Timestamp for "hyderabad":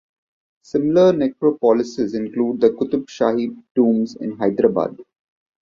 4.35-4.97